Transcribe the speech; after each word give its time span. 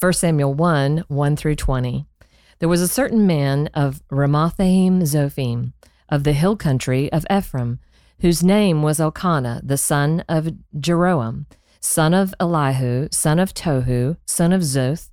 1 0.00 0.14
Samuel 0.14 0.54
1 0.54 1.04
1 1.08 1.36
through 1.36 1.56
20. 1.56 2.06
There 2.58 2.70
was 2.70 2.80
a 2.80 2.88
certain 2.88 3.26
man 3.26 3.68
of 3.74 4.00
Ramathaim 4.08 5.02
Zophim, 5.02 5.74
of 6.08 6.24
the 6.24 6.32
hill 6.32 6.56
country 6.56 7.12
of 7.12 7.26
Ephraim, 7.30 7.80
whose 8.20 8.42
name 8.42 8.82
was 8.82 8.98
Elkanah, 8.98 9.60
the 9.62 9.76
son 9.76 10.24
of 10.26 10.54
Jeroham, 10.74 11.44
son 11.80 12.14
of 12.14 12.34
Elihu, 12.40 13.08
son 13.10 13.38
of 13.38 13.52
Tohu, 13.52 14.16
son 14.24 14.54
of 14.54 14.62
Zuph, 14.62 15.10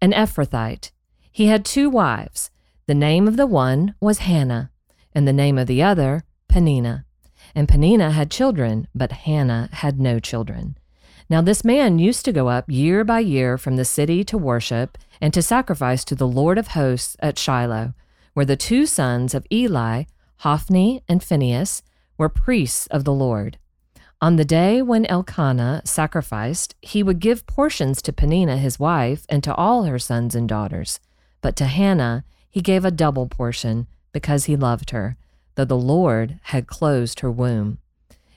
an 0.00 0.12
Ephrathite. 0.12 0.92
He 1.32 1.46
had 1.46 1.64
two 1.64 1.90
wives. 1.90 2.52
The 2.86 2.94
name 2.94 3.26
of 3.26 3.36
the 3.36 3.46
one 3.46 3.96
was 4.00 4.18
Hannah, 4.18 4.70
and 5.16 5.26
the 5.26 5.32
name 5.32 5.58
of 5.58 5.66
the 5.66 5.82
other, 5.82 6.22
Peninnah. 6.48 7.04
And 7.56 7.68
Peninnah 7.68 8.12
had 8.12 8.30
children, 8.30 8.86
but 8.94 9.10
Hannah 9.10 9.68
had 9.72 9.98
no 9.98 10.20
children. 10.20 10.78
Now 11.30 11.42
this 11.42 11.62
man 11.62 11.98
used 11.98 12.24
to 12.24 12.32
go 12.32 12.48
up 12.48 12.64
year 12.68 13.04
by 13.04 13.20
year 13.20 13.58
from 13.58 13.76
the 13.76 13.84
city 13.84 14.24
to 14.24 14.38
worship 14.38 14.96
and 15.20 15.34
to 15.34 15.42
sacrifice 15.42 16.02
to 16.06 16.14
the 16.14 16.26
Lord 16.26 16.56
of 16.56 16.68
hosts 16.68 17.16
at 17.20 17.38
Shiloh, 17.38 17.92
where 18.32 18.46
the 18.46 18.56
two 18.56 18.86
sons 18.86 19.34
of 19.34 19.46
Eli, 19.52 20.04
Hophni 20.38 21.02
and 21.06 21.22
Phinehas, 21.22 21.82
were 22.16 22.30
priests 22.30 22.86
of 22.86 23.04
the 23.04 23.12
Lord. 23.12 23.58
On 24.22 24.36
the 24.36 24.44
day 24.44 24.80
when 24.80 25.04
Elkanah 25.06 25.82
sacrificed, 25.84 26.74
he 26.80 27.02
would 27.02 27.20
give 27.20 27.46
portions 27.46 28.00
to 28.02 28.12
Peninnah 28.12 28.56
his 28.56 28.80
wife 28.80 29.26
and 29.28 29.44
to 29.44 29.54
all 29.54 29.84
her 29.84 29.98
sons 29.98 30.34
and 30.34 30.48
daughters. 30.48 30.98
But 31.42 31.56
to 31.56 31.66
Hannah 31.66 32.24
he 32.48 32.62
gave 32.62 32.84
a 32.84 32.90
double 32.90 33.28
portion 33.28 33.86
because 34.12 34.46
he 34.46 34.56
loved 34.56 34.90
her, 34.90 35.16
though 35.56 35.66
the 35.66 35.76
Lord 35.76 36.40
had 36.44 36.66
closed 36.66 37.20
her 37.20 37.30
womb. 37.30 37.78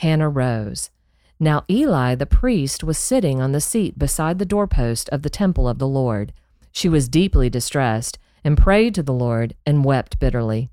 Hannah 0.00 0.28
rose. 0.28 0.90
Now 1.38 1.64
Eli 1.70 2.14
the 2.14 2.26
priest 2.26 2.84
was 2.84 2.98
sitting 2.98 3.40
on 3.40 3.52
the 3.52 3.60
seat 3.60 3.98
beside 3.98 4.38
the 4.38 4.44
doorpost 4.44 5.08
of 5.10 5.22
the 5.22 5.30
temple 5.30 5.68
of 5.68 5.78
the 5.78 5.88
Lord. 5.88 6.32
She 6.72 6.88
was 6.88 7.08
deeply 7.08 7.48
distressed, 7.48 8.18
and 8.42 8.56
prayed 8.56 8.94
to 8.94 9.02
the 9.02 9.12
Lord, 9.12 9.54
and 9.66 9.84
wept 9.84 10.18
bitterly. 10.18 10.70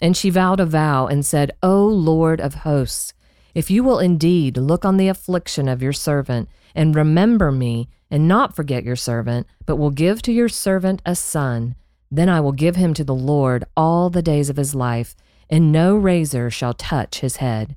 And 0.00 0.16
she 0.16 0.30
vowed 0.30 0.60
a 0.60 0.66
vow, 0.66 1.06
and 1.06 1.24
said, 1.24 1.52
O 1.62 1.86
Lord 1.86 2.40
of 2.40 2.66
hosts, 2.66 3.12
if 3.54 3.70
you 3.70 3.82
will 3.82 3.98
indeed 3.98 4.56
look 4.56 4.84
on 4.84 4.96
the 4.96 5.08
affliction 5.08 5.68
of 5.68 5.82
your 5.82 5.92
servant, 5.92 6.48
and 6.74 6.94
remember 6.94 7.50
me, 7.50 7.88
and 8.10 8.26
not 8.26 8.56
forget 8.56 8.84
your 8.84 8.96
servant, 8.96 9.46
but 9.66 9.76
will 9.76 9.90
give 9.90 10.22
to 10.22 10.32
your 10.32 10.48
servant 10.48 11.02
a 11.04 11.14
son, 11.14 11.74
then 12.10 12.28
I 12.28 12.40
will 12.40 12.52
give 12.52 12.76
him 12.76 12.94
to 12.94 13.04
the 13.04 13.14
Lord 13.14 13.64
all 13.76 14.10
the 14.10 14.22
days 14.22 14.50
of 14.50 14.56
his 14.56 14.74
life, 14.74 15.14
and 15.48 15.72
no 15.72 15.96
razor 15.96 16.50
shall 16.50 16.74
touch 16.74 17.20
his 17.20 17.36
head. 17.36 17.76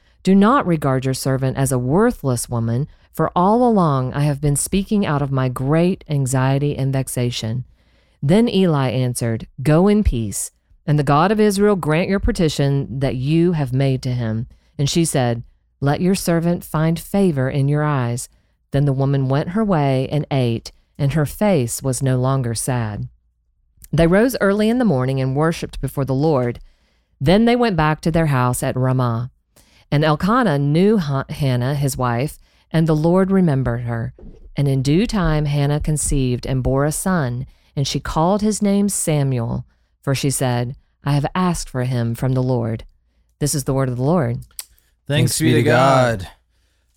Do 0.23 0.35
not 0.35 0.67
regard 0.67 1.05
your 1.05 1.13
servant 1.13 1.57
as 1.57 1.71
a 1.71 1.79
worthless 1.79 2.47
woman, 2.47 2.87
for 3.11 3.31
all 3.35 3.67
along 3.67 4.13
I 4.13 4.21
have 4.21 4.39
been 4.39 4.55
speaking 4.55 5.05
out 5.05 5.21
of 5.21 5.31
my 5.31 5.49
great 5.49 6.03
anxiety 6.07 6.77
and 6.77 6.93
vexation. 6.93 7.65
Then 8.21 8.47
Eli 8.47 8.89
answered, 8.89 9.47
Go 9.63 9.87
in 9.87 10.03
peace, 10.03 10.51
and 10.85 10.99
the 10.99 11.03
God 11.03 11.31
of 11.31 11.39
Israel 11.39 11.75
grant 11.75 12.09
your 12.09 12.19
petition 12.19 12.99
that 12.99 13.15
you 13.15 13.53
have 13.53 13.73
made 13.73 14.01
to 14.03 14.11
him. 14.11 14.47
And 14.77 14.89
she 14.89 15.05
said, 15.05 15.43
Let 15.79 16.01
your 16.01 16.15
servant 16.15 16.63
find 16.63 16.99
favor 16.99 17.49
in 17.49 17.67
your 17.67 17.83
eyes. 17.83 18.29
Then 18.71 18.85
the 18.85 18.93
woman 18.93 19.27
went 19.27 19.49
her 19.49 19.65
way 19.65 20.07
and 20.11 20.25
ate, 20.29 20.71
and 20.97 21.13
her 21.13 21.25
face 21.25 21.81
was 21.81 22.03
no 22.03 22.17
longer 22.17 22.53
sad. 22.53 23.09
They 23.91 24.07
rose 24.07 24.37
early 24.39 24.69
in 24.69 24.77
the 24.77 24.85
morning 24.85 25.19
and 25.19 25.35
worshipped 25.35 25.81
before 25.81 26.05
the 26.05 26.13
Lord. 26.13 26.59
Then 27.19 27.45
they 27.45 27.55
went 27.55 27.75
back 27.75 28.01
to 28.01 28.11
their 28.11 28.27
house 28.27 28.63
at 28.63 28.77
Ramah. 28.77 29.31
And 29.91 30.05
Elkanah 30.05 30.57
knew 30.57 30.97
Hannah, 30.97 31.75
his 31.75 31.97
wife, 31.97 32.39
and 32.71 32.87
the 32.87 32.95
Lord 32.95 33.29
remembered 33.29 33.81
her. 33.81 34.13
And 34.55 34.67
in 34.67 34.81
due 34.81 35.05
time 35.05 35.45
Hannah 35.45 35.81
conceived 35.81 36.45
and 36.45 36.63
bore 36.63 36.85
a 36.85 36.91
son, 36.91 37.45
and 37.75 37.87
she 37.87 37.99
called 37.99 38.41
his 38.41 38.61
name 38.61 38.87
Samuel, 38.89 39.65
for 40.01 40.15
she 40.15 40.29
said, 40.29 40.75
I 41.03 41.13
have 41.13 41.25
asked 41.35 41.69
for 41.69 41.83
him 41.83 42.15
from 42.15 42.33
the 42.33 42.43
Lord. 42.43 42.85
This 43.39 43.53
is 43.53 43.65
the 43.65 43.73
word 43.73 43.89
of 43.89 43.97
the 43.97 44.03
Lord. 44.03 44.37
Thanks, 45.07 45.37
Thanks 45.37 45.39
be 45.39 45.53
to 45.53 45.63
God. 45.63 46.19
God. 46.19 46.29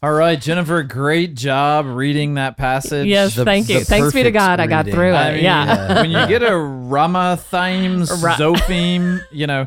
All 0.03 0.12
right, 0.12 0.38
Jennifer, 0.38 0.82
great 0.82 1.34
job 1.34 1.87
reading 1.87 2.34
that 2.34 2.59
passage. 2.59 3.06
Yes, 3.06 3.34
the, 3.34 3.44
thank 3.44 3.71
you. 3.71 3.82
Thanks 3.82 4.12
be 4.12 4.22
to 4.22 4.31
God, 4.31 4.61
reading. 4.61 4.72
I 4.72 4.82
got 4.82 4.91
through 4.91 5.15
it. 5.15 5.16
I 5.16 5.32
mean, 5.32 5.44
yeah. 5.44 6.03
when 6.03 6.11
you 6.11 6.26
get 6.26 6.43
a 6.43 6.50
Ramathaim 6.50 8.03
Zophim, 8.37 9.25
you 9.32 9.47
know, 9.47 9.66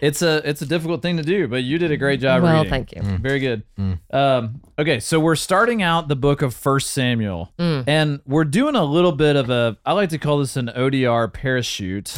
it's 0.00 0.22
a 0.22 0.48
it's 0.48 0.62
a 0.62 0.66
difficult 0.66 1.02
thing 1.02 1.16
to 1.16 1.22
do, 1.22 1.48
but 1.48 1.62
you 1.62 1.78
did 1.78 1.90
a 1.90 1.96
great 1.96 2.20
job 2.20 2.42
well, 2.42 2.56
reading. 2.56 2.70
thank 2.70 2.92
you. 2.92 3.02
Mm. 3.02 3.20
Very 3.20 3.40
good. 3.40 3.62
Mm. 3.78 3.98
Um, 4.12 4.60
okay, 4.78 5.00
so 5.00 5.18
we're 5.20 5.36
starting 5.36 5.82
out 5.82 6.08
the 6.08 6.16
book 6.16 6.42
of 6.42 6.54
First 6.54 6.90
Samuel, 6.90 7.52
mm. 7.58 7.84
and 7.86 8.20
we're 8.26 8.44
doing 8.44 8.74
a 8.74 8.84
little 8.84 9.12
bit 9.12 9.36
of 9.36 9.50
a 9.50 9.76
I 9.84 9.92
like 9.92 10.10
to 10.10 10.18
call 10.18 10.38
this 10.38 10.56
an 10.56 10.70
ODR 10.74 11.32
parachute 11.32 12.16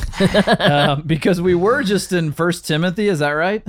um, 0.60 1.02
because 1.06 1.40
we 1.40 1.54
were 1.54 1.82
just 1.82 2.12
in 2.12 2.32
First 2.32 2.66
Timothy. 2.66 3.08
Is 3.08 3.20
that 3.20 3.30
right? 3.30 3.66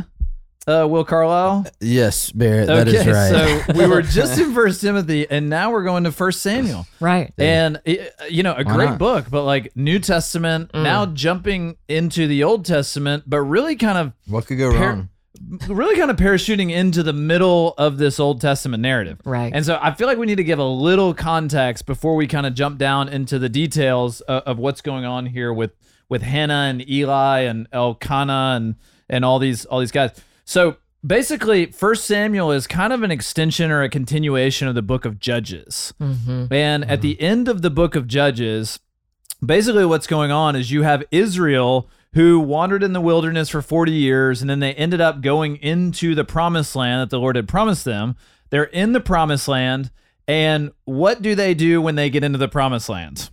Uh, 0.70 0.88
Will 0.88 1.04
Carlisle? 1.04 1.66
Yes, 1.80 2.32
Barrett, 2.32 2.68
that 2.68 2.88
is 2.88 3.06
right. 3.08 3.66
so 3.66 3.74
we 3.74 3.88
were 3.88 4.02
just 4.02 4.40
in 4.40 4.54
First 4.54 4.82
Timothy, 4.82 5.30
and 5.30 5.50
now 5.50 5.72
we're 5.72 5.84
going 5.84 6.04
to 6.04 6.12
First 6.12 6.42
Samuel. 6.42 6.86
Right. 7.02 7.34
And, 7.38 7.82
you 7.86 8.44
know, 8.44 8.52
a 8.52 8.64
Why 8.64 8.76
great 8.76 8.90
not? 8.90 9.00
book, 9.00 9.26
but 9.30 9.44
like 9.44 9.74
New 9.76 10.00
Testament, 10.00 10.72
mm. 10.74 10.84
now 10.84 11.06
jumping 11.06 11.78
into 11.88 12.28
the 12.28 12.44
Old 12.44 12.66
Testament, 12.66 13.24
but 13.26 13.40
really 13.40 13.78
kind 13.78 13.98
of. 13.98 14.14
What 14.28 14.48
could 14.48 14.58
go 14.58 14.72
par- 14.74 14.90
wrong? 14.90 15.10
Really 15.70 15.96
kind 15.96 16.12
of 16.12 16.18
parachuting 16.18 16.72
into 16.72 17.04
the 17.04 17.14
middle 17.14 17.74
of 17.78 17.98
this 17.98 18.20
Old 18.20 18.42
Testament 18.42 18.82
narrative. 18.82 19.22
Right. 19.24 19.54
And 19.56 19.66
so 19.66 19.80
I 19.82 19.94
feel 19.94 20.08
like 20.08 20.18
we 20.18 20.26
need 20.26 20.36
to 20.36 20.44
give 20.44 20.60
a 20.60 20.66
little 20.66 21.14
context 21.14 21.86
before 21.86 22.16
we 22.16 22.28
kind 22.28 22.46
of 22.46 22.54
jump 22.54 22.78
down 22.78 23.08
into 23.08 23.40
the 23.40 23.50
details 23.50 24.20
of, 24.22 24.44
of 24.44 24.58
what's 24.60 24.82
going 24.82 25.06
on 25.06 25.26
here 25.28 25.54
with, 25.54 25.72
with 26.10 26.22
Hannah 26.22 26.68
and 26.70 26.88
Eli 26.90 27.42
and 27.42 27.68
Elkanah 27.72 28.56
and, 28.58 28.76
and 29.10 29.24
all 29.24 29.40
these 29.40 29.66
all 29.66 29.80
these 29.80 29.94
guys. 29.94 30.12
So 30.50 30.78
basically, 31.06 31.68
First 31.68 32.06
Samuel 32.06 32.52
is 32.52 32.66
kind 32.66 32.92
of 32.92 33.04
an 33.04 33.12
extension 33.12 33.70
or 33.70 33.84
a 33.84 33.90
continuation 33.90 34.68
of 34.68 34.74
the 34.74 34.82
book 34.82 35.06
of 35.06 35.20
Judges. 35.20 35.94
Mm-hmm. 36.02 36.52
And 36.52 36.84
mm-hmm. 36.84 36.90
at 36.92 37.02
the 37.02 37.22
end 37.22 37.48
of 37.48 37.62
the 37.62 37.70
book 37.70 37.94
of 37.94 38.08
Judges, 38.08 38.80
basically 39.46 39.86
what's 39.86 40.08
going 40.08 40.32
on 40.32 40.56
is 40.56 40.72
you 40.72 40.82
have 40.82 41.04
Israel 41.12 41.88
who 42.14 42.40
wandered 42.40 42.82
in 42.82 42.94
the 42.94 43.00
wilderness 43.00 43.50
for 43.50 43.62
40 43.62 43.92
years 43.92 44.42
and 44.42 44.50
then 44.50 44.60
they 44.60 44.74
ended 44.74 45.00
up 45.00 45.22
going 45.22 45.58
into 45.58 46.16
the 46.16 46.26
promised 46.26 46.76
land 46.76 47.02
that 47.02 47.12
the 47.12 47.20
Lord 47.20 47.36
had 47.36 47.48
promised 47.48 47.86
them. 47.86 48.16
They're 48.50 48.64
in 48.64 48.94
the 48.94 49.00
promised 49.00 49.48
land. 49.48 49.92
And 50.28 50.72
what 50.86 51.22
do 51.22 51.36
they 51.36 51.54
do 51.54 51.80
when 51.80 51.94
they 51.94 52.10
get 52.10 52.24
into 52.24 52.40
the 52.40 52.48
promised 52.48 52.90
land? 52.90 53.30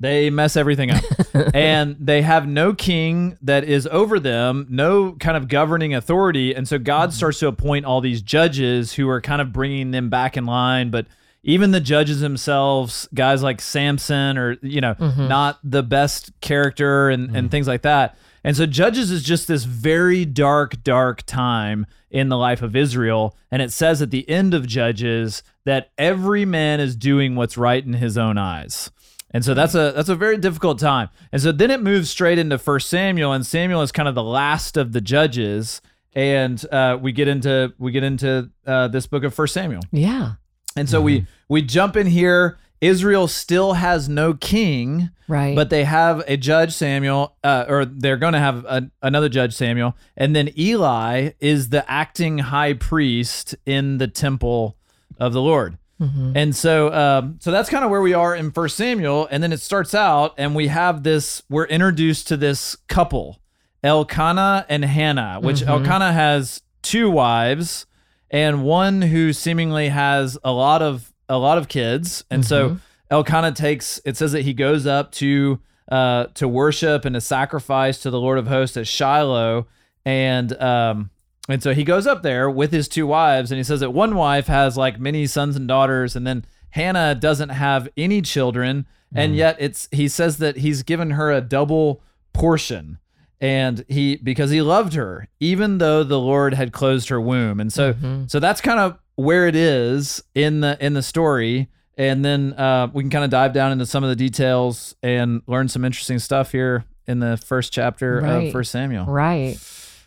They 0.00 0.30
mess 0.30 0.56
everything 0.56 0.90
up. 0.90 1.04
and 1.54 1.96
they 2.00 2.22
have 2.22 2.48
no 2.48 2.74
king 2.74 3.36
that 3.42 3.64
is 3.64 3.86
over 3.88 4.18
them, 4.18 4.66
no 4.70 5.12
kind 5.12 5.36
of 5.36 5.46
governing 5.46 5.94
authority. 5.94 6.54
And 6.54 6.66
so 6.66 6.78
God 6.78 7.10
mm-hmm. 7.10 7.16
starts 7.16 7.38
to 7.40 7.48
appoint 7.48 7.84
all 7.84 8.00
these 8.00 8.22
judges 8.22 8.94
who 8.94 9.08
are 9.10 9.20
kind 9.20 9.42
of 9.42 9.52
bringing 9.52 9.90
them 9.90 10.08
back 10.08 10.36
in 10.36 10.46
line. 10.46 10.90
But 10.90 11.06
even 11.42 11.70
the 11.70 11.80
judges 11.80 12.20
themselves, 12.20 13.08
guys 13.14 13.42
like 13.42 13.60
Samson, 13.60 14.38
or, 14.38 14.56
you 14.62 14.80
know, 14.80 14.94
mm-hmm. 14.94 15.28
not 15.28 15.58
the 15.62 15.82
best 15.82 16.32
character 16.40 17.10
and, 17.10 17.28
mm-hmm. 17.28 17.36
and 17.36 17.50
things 17.50 17.68
like 17.68 17.82
that. 17.82 18.16
And 18.42 18.56
so 18.56 18.66
Judges 18.66 19.10
is 19.10 19.22
just 19.22 19.48
this 19.48 19.64
very 19.64 20.24
dark, 20.24 20.82
dark 20.82 21.22
time 21.26 21.86
in 22.10 22.28
the 22.28 22.38
life 22.38 22.62
of 22.62 22.74
Israel. 22.74 23.36
And 23.50 23.60
it 23.60 23.70
says 23.70 24.00
at 24.00 24.10
the 24.10 24.28
end 24.28 24.54
of 24.54 24.66
Judges 24.66 25.42
that 25.64 25.90
every 25.98 26.44
man 26.44 26.80
is 26.80 26.96
doing 26.96 27.36
what's 27.36 27.58
right 27.58 27.84
in 27.84 27.94
his 27.94 28.16
own 28.16 28.38
eyes. 28.38 28.90
And 29.32 29.44
so 29.44 29.54
that's 29.54 29.74
a 29.74 29.92
that's 29.94 30.08
a 30.08 30.16
very 30.16 30.36
difficult 30.36 30.78
time. 30.78 31.08
And 31.32 31.40
so 31.40 31.52
then 31.52 31.70
it 31.70 31.80
moves 31.82 32.10
straight 32.10 32.38
into 32.38 32.58
First 32.58 32.88
Samuel, 32.90 33.32
and 33.32 33.46
Samuel 33.46 33.82
is 33.82 33.92
kind 33.92 34.08
of 34.08 34.14
the 34.14 34.24
last 34.24 34.76
of 34.76 34.92
the 34.92 35.00
judges, 35.00 35.80
and 36.14 36.64
uh, 36.72 36.98
we 37.00 37.12
get 37.12 37.28
into 37.28 37.72
we 37.78 37.92
get 37.92 38.02
into 38.02 38.50
uh, 38.66 38.88
this 38.88 39.06
book 39.06 39.22
of 39.22 39.32
First 39.32 39.54
Samuel. 39.54 39.82
Yeah. 39.92 40.32
And 40.76 40.88
so 40.88 41.00
we 41.00 41.26
we 41.48 41.62
jump 41.62 41.96
in 41.96 42.06
here. 42.08 42.58
Israel 42.80 43.28
still 43.28 43.74
has 43.74 44.08
no 44.08 44.32
king, 44.32 45.10
Right. 45.28 45.54
but 45.54 45.68
they 45.68 45.84
have 45.84 46.24
a 46.26 46.38
judge 46.38 46.72
Samuel, 46.72 47.36
uh, 47.44 47.66
or 47.68 47.84
they're 47.84 48.16
going 48.16 48.32
to 48.32 48.38
have 48.38 48.64
a, 48.64 48.90
another 49.02 49.28
judge 49.28 49.52
Samuel, 49.52 49.94
and 50.16 50.34
then 50.34 50.48
Eli 50.58 51.32
is 51.40 51.68
the 51.68 51.88
acting 51.90 52.38
high 52.38 52.72
priest 52.72 53.54
in 53.66 53.98
the 53.98 54.08
temple 54.08 54.78
of 55.18 55.34
the 55.34 55.42
Lord. 55.42 55.76
Mhm. 56.00 56.32
And 56.34 56.56
so, 56.56 56.92
um, 56.94 57.36
so 57.40 57.50
that's 57.50 57.68
kind 57.68 57.84
of 57.84 57.90
where 57.90 58.00
we 58.00 58.14
are 58.14 58.34
in 58.34 58.50
First 58.52 58.76
Samuel, 58.76 59.28
and 59.30 59.42
then 59.42 59.52
it 59.52 59.60
starts 59.60 59.94
out, 59.94 60.34
and 60.38 60.54
we 60.54 60.68
have 60.68 61.02
this. 61.02 61.42
We're 61.50 61.66
introduced 61.66 62.26
to 62.28 62.36
this 62.38 62.74
couple, 62.88 63.38
Elkanah 63.84 64.66
and 64.68 64.84
Hannah, 64.84 65.38
which 65.40 65.62
Elkanah 65.62 66.12
has 66.12 66.62
two 66.82 67.10
wives, 67.10 67.86
and 68.30 68.64
one 68.64 69.02
who 69.02 69.32
seemingly 69.32 69.88
has 69.88 70.38
a 70.44 70.52
lot 70.52 70.82
of 70.82 71.12
a 71.28 71.38
lot 71.38 71.58
of 71.58 71.68
kids, 71.68 72.24
and 72.30 72.44
so 72.44 72.78
Elkanah 73.10 73.52
takes. 73.52 74.00
It 74.04 74.16
says 74.16 74.32
that 74.32 74.42
he 74.42 74.52
goes 74.54 74.86
up 74.86 75.12
to 75.12 75.60
uh, 75.90 76.26
to 76.34 76.46
worship 76.48 77.04
and 77.04 77.14
to 77.14 77.20
sacrifice 77.20 77.98
to 78.00 78.10
the 78.10 78.20
Lord 78.20 78.38
of 78.38 78.46
Hosts 78.46 78.76
at 78.76 78.86
Shiloh, 78.86 79.66
and 80.04 80.52
um, 80.62 81.10
and 81.48 81.62
so 81.62 81.74
he 81.74 81.84
goes 81.84 82.06
up 82.06 82.22
there 82.22 82.48
with 82.50 82.72
his 82.72 82.88
two 82.88 83.06
wives, 83.06 83.50
and 83.50 83.58
he 83.58 83.64
says 83.64 83.80
that 83.80 83.90
one 83.90 84.14
wife 84.14 84.46
has 84.46 84.76
like 84.76 85.00
many 85.00 85.26
sons 85.26 85.56
and 85.56 85.66
daughters, 85.66 86.14
and 86.14 86.26
then 86.26 86.44
Hannah 86.70 87.14
doesn't 87.14 87.48
have 87.48 87.88
any 87.96 88.22
children, 88.22 88.86
and 89.14 89.34
yet 89.34 89.56
it's 89.58 89.88
he 89.90 90.06
says 90.08 90.36
that 90.38 90.58
he's 90.58 90.82
given 90.82 91.10
her 91.12 91.32
a 91.32 91.40
double 91.40 92.02
portion. 92.32 92.98
And 93.42 93.86
he 93.88 94.16
because 94.16 94.50
he 94.50 94.60
loved 94.60 94.92
her, 94.92 95.26
even 95.40 95.78
though 95.78 96.04
the 96.04 96.20
Lord 96.20 96.52
had 96.52 96.72
closed 96.72 97.08
her 97.08 97.18
womb. 97.18 97.58
And 97.58 97.72
so 97.72 97.94
so 98.28 98.38
that's 98.38 98.60
kind 98.60 98.78
of 98.78 98.98
where 99.14 99.46
it 99.48 99.56
is 99.56 100.22
in 100.34 100.60
the 100.60 100.76
in 100.78 100.92
the 100.92 101.02
story. 101.02 101.68
And 101.96 102.22
then 102.22 102.52
uh, 102.52 102.88
we 102.92 103.02
can 103.02 103.08
kind 103.10 103.24
of 103.24 103.30
dive 103.30 103.54
down 103.54 103.72
into 103.72 103.86
some 103.86 104.04
of 104.04 104.10
the 104.10 104.16
details 104.16 104.94
and 105.02 105.40
learn 105.46 105.68
some 105.68 105.86
interesting 105.86 106.18
stuff 106.18 106.52
here 106.52 106.84
in 107.06 107.20
the 107.20 107.38
first 107.38 107.72
chapter 107.72 108.18
of 108.18 108.52
First 108.52 108.70
Samuel. 108.72 109.06
Right. 109.06 109.56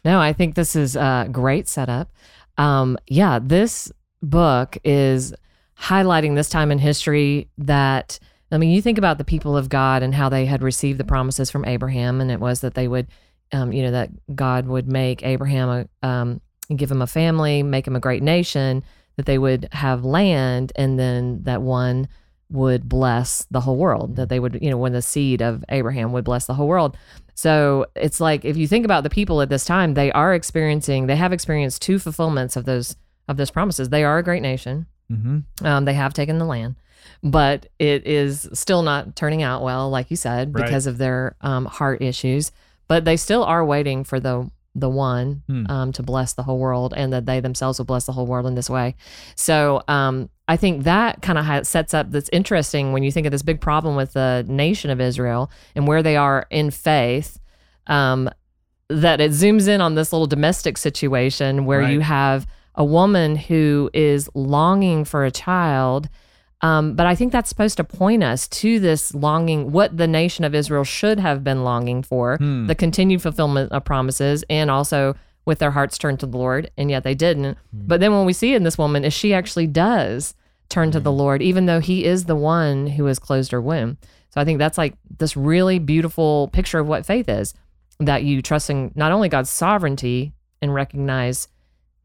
No, 0.05 0.19
I 0.19 0.33
think 0.33 0.55
this 0.55 0.75
is 0.75 0.95
a 0.95 1.27
great 1.31 1.67
setup. 1.67 2.11
Um, 2.57 2.97
yeah, 3.07 3.39
this 3.41 3.91
book 4.21 4.77
is 4.83 5.33
highlighting 5.79 6.35
this 6.35 6.49
time 6.49 6.71
in 6.71 6.79
history 6.79 7.49
that, 7.57 8.19
I 8.51 8.57
mean, 8.57 8.69
you 8.71 8.81
think 8.81 8.97
about 8.97 9.17
the 9.17 9.23
people 9.23 9.57
of 9.57 9.69
God 9.69 10.03
and 10.03 10.13
how 10.13 10.29
they 10.29 10.45
had 10.45 10.61
received 10.61 10.99
the 10.99 11.03
promises 11.03 11.49
from 11.49 11.65
Abraham, 11.65 12.21
and 12.21 12.29
it 12.31 12.39
was 12.39 12.61
that 12.61 12.75
they 12.75 12.87
would, 12.87 13.07
um, 13.51 13.71
you 13.73 13.83
know, 13.83 13.91
that 13.91 14.09
God 14.35 14.67
would 14.67 14.87
make 14.87 15.23
Abraham 15.23 15.87
a, 16.03 16.07
um, 16.07 16.41
give 16.75 16.91
him 16.91 17.01
a 17.01 17.07
family, 17.07 17.63
make 17.63 17.87
him 17.87 17.95
a 17.95 17.99
great 17.99 18.23
nation, 18.23 18.83
that 19.15 19.25
they 19.25 19.37
would 19.37 19.67
have 19.71 20.05
land, 20.05 20.71
and 20.75 20.99
then 20.99 21.43
that 21.43 21.61
one 21.61 22.07
would 22.49 22.87
bless 22.87 23.45
the 23.49 23.61
whole 23.61 23.77
world, 23.77 24.15
that 24.17 24.29
they 24.29 24.39
would, 24.39 24.59
you 24.61 24.69
know, 24.69 24.77
when 24.77 24.93
the 24.93 25.01
seed 25.01 25.41
of 25.41 25.63
Abraham 25.69 26.11
would 26.11 26.23
bless 26.23 26.45
the 26.45 26.53
whole 26.53 26.67
world. 26.67 26.95
So 27.35 27.87
it's 27.95 28.19
like 28.19 28.45
if 28.45 28.57
you 28.57 28.67
think 28.67 28.85
about 28.85 29.03
the 29.03 29.09
people 29.09 29.41
at 29.41 29.49
this 29.49 29.65
time, 29.65 29.95
they 29.95 30.11
are 30.11 30.33
experiencing, 30.35 31.07
they 31.07 31.15
have 31.15 31.33
experienced 31.33 31.81
two 31.81 31.97
fulfillments 31.99 32.55
of 32.55 32.65
those 32.65 32.95
of 33.27 33.37
those 33.37 33.49
promises. 33.51 33.89
They 33.89 34.03
are 34.03 34.17
a 34.17 34.23
great 34.23 34.41
nation. 34.41 34.85
Mm-hmm. 35.11 35.65
Um, 35.65 35.85
they 35.85 35.93
have 35.93 36.13
taken 36.13 36.37
the 36.37 36.45
land, 36.45 36.75
but 37.23 37.67
it 37.79 38.05
is 38.05 38.49
still 38.53 38.83
not 38.83 39.15
turning 39.15 39.41
out 39.41 39.63
well, 39.63 39.89
like 39.89 40.11
you 40.11 40.17
said, 40.17 40.53
Right. 40.53 40.65
because 40.65 40.87
of 40.87 40.97
their 40.97 41.35
um, 41.41 41.65
heart 41.65 42.01
issues. 42.01 42.51
But 42.87 43.05
they 43.05 43.15
still 43.17 43.43
are 43.43 43.65
waiting 43.65 44.03
for 44.03 44.19
the 44.19 44.49
the 44.75 44.89
one 44.89 45.43
Hmm. 45.47 45.65
um, 45.69 45.91
to 45.93 46.03
bless 46.03 46.33
the 46.33 46.43
whole 46.43 46.57
world, 46.59 46.93
and 46.97 47.13
that 47.13 47.25
they 47.25 47.39
themselves 47.39 47.77
will 47.79 47.85
bless 47.85 48.05
the 48.05 48.11
whole 48.11 48.25
world 48.25 48.45
in 48.47 48.55
this 48.55 48.69
way. 48.69 48.95
So 49.35 49.83
um, 49.87 50.29
I 50.47 50.57
think 50.57 50.83
that 50.83 51.21
kind 51.21 51.37
of 51.37 51.65
sets 51.65 51.93
up. 51.93 52.11
That's 52.11 52.29
interesting 52.33 52.91
when 52.91 53.03
you 53.03 53.11
think 53.11 53.25
of 53.25 53.31
this 53.31 53.41
big 53.43 53.61
problem 53.61 53.95
with 53.95 54.13
the 54.13 54.43
nation 54.47 54.89
of 54.91 54.99
Israel 54.99 55.49
and 55.75 55.87
where 55.87 56.03
they 56.03 56.17
are 56.17 56.45
in 56.49 56.69
faith. 56.71 57.39
Um, 57.87 58.29
that 58.89 59.21
it 59.21 59.31
zooms 59.31 59.67
in 59.67 59.81
on 59.81 59.95
this 59.95 60.11
little 60.11 60.27
domestic 60.27 60.77
situation 60.77 61.65
where 61.65 61.81
you 61.93 62.01
have 62.01 62.45
a 62.75 62.83
woman 62.83 63.35
who 63.35 63.89
is 63.93 64.29
longing 64.35 65.05
for 65.05 65.23
a 65.25 65.31
child. 65.31 66.09
Um, 66.61 66.95
but 66.95 67.05
I 67.05 67.15
think 67.15 67.31
that's 67.31 67.49
supposed 67.49 67.77
to 67.77 67.83
point 67.83 68.23
us 68.23 68.47
to 68.49 68.79
this 68.79 69.13
longing, 69.15 69.71
what 69.71 69.97
the 69.97 70.07
nation 70.07 70.45
of 70.45 70.53
Israel 70.53 70.83
should 70.83 71.19
have 71.19 71.43
been 71.43 71.63
longing 71.63 72.03
for, 72.03 72.37
Hmm. 72.37 72.67
the 72.67 72.75
continued 72.75 73.21
fulfillment 73.21 73.71
of 73.71 73.83
promises, 73.83 74.43
and 74.49 74.69
also 74.69 75.15
with 75.45 75.59
their 75.59 75.71
hearts 75.71 75.97
turned 75.97 76.19
to 76.21 76.25
the 76.25 76.37
Lord, 76.37 76.71
and 76.77 76.89
yet 76.89 77.03
they 77.03 77.15
didn't. 77.15 77.57
But 77.71 77.99
then 77.99 78.13
when 78.13 78.25
we 78.25 78.33
see 78.33 78.53
in 78.53 78.63
this 78.63 78.77
woman 78.77 79.03
is 79.03 79.13
she 79.13 79.33
actually 79.33 79.67
does 79.67 80.35
turn 80.69 80.91
to 80.91 80.99
the 80.99 81.09
mm-hmm. 81.09 81.19
Lord, 81.19 81.41
even 81.41 81.65
though 81.65 81.79
He 81.79 82.05
is 82.05 82.25
the 82.25 82.35
one 82.35 82.87
who 82.87 83.05
has 83.05 83.19
closed 83.19 83.51
her 83.51 83.61
womb. 83.61 83.97
So 84.29 84.41
I 84.41 84.45
think 84.45 84.59
that's 84.59 84.77
like 84.77 84.95
this 85.19 85.37
really 85.37 85.79
beautiful 85.79 86.47
picture 86.49 86.79
of 86.79 86.87
what 86.87 87.05
faith 87.05 87.29
is 87.29 87.53
that 87.99 88.23
you 88.23 88.41
trusting 88.41 88.91
not 88.95 89.11
only 89.11 89.29
God's 89.29 89.49
sovereignty 89.49 90.33
and 90.61 90.73
recognize 90.73 91.47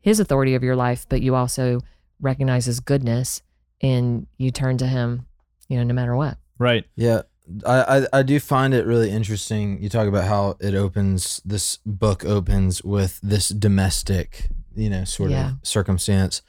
His 0.00 0.20
authority 0.20 0.54
of 0.54 0.62
your 0.62 0.76
life, 0.76 1.06
but 1.08 1.22
you 1.22 1.34
also 1.34 1.80
recognize 2.20 2.66
His 2.66 2.80
goodness 2.80 3.42
and 3.80 4.26
you 4.36 4.50
turn 4.50 4.76
to 4.78 4.86
Him, 4.86 5.26
you 5.68 5.78
know, 5.78 5.84
no 5.84 5.94
matter 5.94 6.14
what. 6.14 6.36
Right. 6.58 6.84
Yeah, 6.96 7.22
I, 7.66 7.98
I 7.98 8.06
I 8.18 8.22
do 8.22 8.38
find 8.40 8.74
it 8.74 8.86
really 8.86 9.10
interesting. 9.10 9.82
You 9.82 9.88
talk 9.88 10.06
about 10.08 10.24
how 10.24 10.56
it 10.60 10.74
opens. 10.74 11.40
This 11.44 11.78
book 11.86 12.24
opens 12.24 12.82
with 12.84 13.20
this 13.22 13.48
domestic, 13.48 14.48
you 14.76 14.90
know, 14.90 15.04
sort 15.04 15.30
Yeah. 15.30 15.50
of 15.50 15.56
circumstance, 15.62 16.42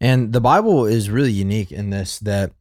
and 0.00 0.32
the 0.32 0.40
Bible 0.40 0.86
is 0.86 1.08
really 1.10 1.32
unique 1.32 1.70
in 1.72 1.90
this 1.90 2.18
that, 2.20 2.52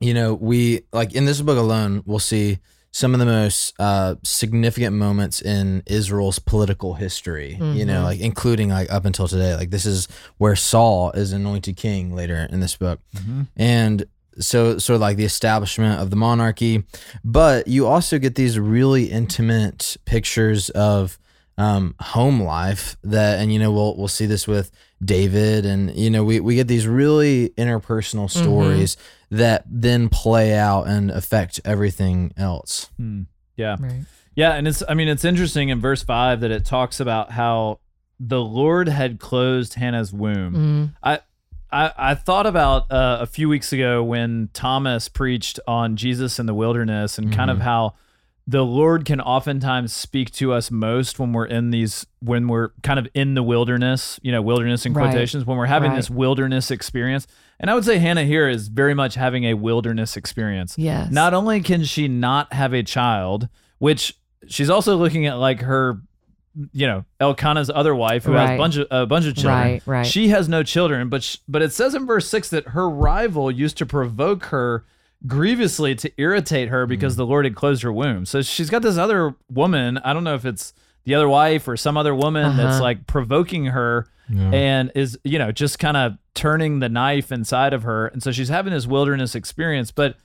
you 0.00 0.12
know, 0.14 0.34
we 0.34 0.82
like 0.92 1.14
in 1.14 1.24
this 1.24 1.40
book 1.40 1.56
alone, 1.58 2.02
we'll 2.04 2.18
see 2.18 2.58
some 2.90 3.12
of 3.12 3.18
the 3.18 3.26
most 3.26 3.74
uh, 3.80 4.14
significant 4.22 4.94
moments 4.94 5.40
in 5.42 5.82
Israel's 5.86 6.38
political 6.38 6.94
history. 6.94 7.56
You 7.60 7.84
know, 7.84 8.02
Mhm. 8.02 8.04
like 8.04 8.20
including 8.20 8.68
like 8.68 8.92
up 8.92 9.04
until 9.04 9.26
today. 9.26 9.56
Like 9.56 9.70
this 9.70 9.84
is 9.84 10.06
where 10.38 10.54
Saul 10.54 11.10
is 11.12 11.32
anointed 11.32 11.76
king 11.76 12.14
later 12.14 12.46
in 12.52 12.60
this 12.60 12.76
book 12.76 13.00
Mm-hmm. 13.16 13.42
and 13.56 14.04
so 14.38 14.78
sort 14.78 14.94
of 14.94 15.00
like 15.00 15.16
the 15.16 15.24
establishment 15.24 16.00
of 16.00 16.10
the 16.10 16.16
monarchy 16.16 16.84
but 17.24 17.68
you 17.68 17.86
also 17.86 18.18
get 18.18 18.34
these 18.34 18.58
really 18.58 19.04
intimate 19.10 19.96
pictures 20.04 20.70
of 20.70 21.18
um, 21.56 21.94
home 22.00 22.42
life 22.42 22.96
that 23.04 23.38
and 23.38 23.52
you 23.52 23.58
know 23.58 23.70
we'll 23.70 23.96
we'll 23.96 24.08
see 24.08 24.26
this 24.26 24.48
with 24.48 24.72
David 25.04 25.64
and 25.64 25.94
you 25.94 26.10
know 26.10 26.24
we, 26.24 26.40
we 26.40 26.56
get 26.56 26.66
these 26.66 26.86
really 26.86 27.50
interpersonal 27.50 28.28
stories 28.28 28.96
that 29.30 29.64
then 29.68 30.08
play 30.08 30.54
out 30.54 30.88
and 30.88 31.10
affect 31.10 31.60
everything 31.64 32.32
else 32.36 32.90
Hmm. 32.96 33.22
Yeah. 33.56 33.76
Right. 33.78 34.04
Yeah, 34.34 34.54
and 34.54 34.66
it's 34.66 34.82
I 34.88 34.94
mean 34.94 35.06
it's 35.08 35.24
interesting 35.24 35.68
in 35.68 35.80
verse 35.80 36.02
5 36.02 36.40
that 36.40 36.50
it 36.50 36.64
talks 36.64 36.98
about 36.98 37.30
how 37.30 37.78
the 38.18 38.40
Lord 38.40 38.88
had 38.88 39.20
closed 39.20 39.74
Hannah's 39.74 40.12
womb. 40.12 40.54
Mm, 40.54 40.96
I 41.02 41.20
I, 41.74 41.92
I 42.12 42.14
thought 42.14 42.46
about 42.46 42.90
uh, 42.92 43.18
a 43.20 43.26
few 43.26 43.48
weeks 43.48 43.72
ago 43.72 44.02
when 44.04 44.48
Thomas 44.52 45.08
preached 45.08 45.58
on 45.66 45.96
Jesus 45.96 46.38
in 46.38 46.46
the 46.46 46.54
wilderness 46.54 47.18
and 47.18 47.32
kind 47.32 47.50
of 47.50 47.60
how 47.60 47.94
the 48.46 48.64
Lord 48.64 49.04
can 49.06 49.20
oftentimes 49.20 49.92
speak 49.92 50.30
to 50.32 50.52
us 50.52 50.70
most 50.70 51.18
when 51.18 51.32
we're 51.32 51.46
in 51.46 51.70
these 51.70 52.06
when 52.20 52.46
we're 52.46 52.68
kind 52.82 52.98
of 53.00 53.08
in 53.14 53.34
the 53.34 53.42
wilderness, 53.42 54.20
you 54.22 54.30
know, 54.30 54.40
wilderness 54.42 54.86
in 54.86 54.92
Right. 54.92 55.10
quotations, 55.10 55.44
when 55.46 55.56
we're 55.56 55.66
having 55.66 55.90
Right. 55.90 55.96
this 55.96 56.10
wilderness 56.10 56.70
experience. 56.70 57.26
And 57.58 57.70
I 57.70 57.74
would 57.74 57.84
say 57.84 57.98
Hannah 57.98 58.24
here 58.24 58.48
is 58.48 58.68
very 58.68 58.94
much 58.94 59.14
having 59.14 59.44
a 59.44 59.54
wilderness 59.54 60.16
experience. 60.16 60.76
yes. 60.78 61.10
Not 61.10 61.34
only 61.34 61.60
can 61.60 61.84
she 61.84 62.06
not 62.06 62.52
have 62.52 62.72
a 62.72 62.82
child, 62.82 63.48
which 63.78 64.14
she's 64.46 64.70
also 64.70 64.96
looking 64.96 65.26
at 65.26 65.38
like 65.38 65.62
her, 65.62 66.02
you 66.72 66.86
know, 66.86 67.04
Elkanah's 67.20 67.68
other 67.70 67.94
wife 67.94 68.24
who 68.24 68.32
has 68.32 68.50
a 68.50 68.56
bunch 68.58 68.76
of 68.76 68.86
a 68.90 69.06
bunch 69.06 69.26
of 69.26 69.34
children. 69.34 69.54
Right, 69.56 69.82
right. 69.86 70.06
She 70.06 70.28
has 70.28 70.48
no 70.48 70.62
children, 70.62 71.08
but 71.08 71.22
sh- 71.22 71.38
but 71.48 71.62
it 71.62 71.72
says 71.72 71.94
in 71.94 72.06
verse 72.06 72.28
six 72.28 72.48
that 72.50 72.68
her 72.68 72.88
rival 72.88 73.50
used 73.50 73.76
to 73.78 73.86
provoke 73.86 74.46
her 74.46 74.84
grievously 75.26 75.94
to 75.96 76.12
irritate 76.18 76.68
her 76.68 76.86
Mm. 76.86 76.90
because 76.90 77.16
the 77.16 77.26
Lord 77.26 77.44
had 77.44 77.54
closed 77.54 77.82
her 77.82 77.92
womb. 77.92 78.26
So 78.26 78.42
she's 78.42 78.70
got 78.70 78.82
this 78.82 78.98
other 78.98 79.34
woman. 79.50 79.98
I 79.98 80.12
don't 80.12 80.22
know 80.24 80.34
if 80.34 80.44
it's 80.44 80.74
the 81.04 81.14
other 81.14 81.28
wife 81.28 81.66
or 81.66 81.76
some 81.76 81.96
other 81.96 82.14
woman 82.14 82.56
that's 82.56 82.74
Uh-huh. 82.76 82.82
like 82.82 83.06
provoking 83.06 83.66
her 83.66 84.06
and 84.30 84.90
is 84.94 85.18
you 85.22 85.38
know 85.38 85.52
just 85.52 85.78
kind 85.78 85.98
of 85.98 86.14
turning 86.34 86.78
the 86.78 86.88
knife 86.88 87.30
inside 87.30 87.74
of 87.74 87.82
her 87.82 88.06
and 88.06 88.22
so 88.22 88.32
she's 88.32 88.48
having 88.48 88.72
this 88.72 88.86
wilderness 88.86 89.34
experience 89.34 89.90
but 89.90 90.16